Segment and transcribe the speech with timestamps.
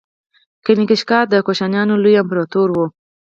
[0.65, 2.77] کنیشکا د کوشانیانو لوی امپراتور و